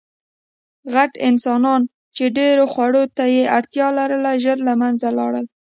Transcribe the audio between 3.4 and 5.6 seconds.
اړتیا لرله، ژر له منځه لاړل.